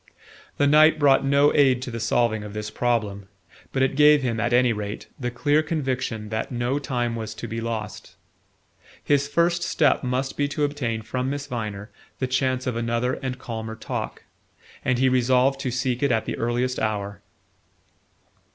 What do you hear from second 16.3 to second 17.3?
earliest hour.